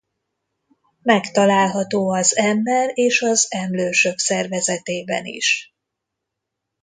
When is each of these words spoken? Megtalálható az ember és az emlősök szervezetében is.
Megtalálható 1.01 2.09
az 2.09 2.37
ember 2.37 2.89
és 2.93 3.21
az 3.21 3.47
emlősök 3.49 4.17
szervezetében 4.19 5.25
is. 5.25 5.75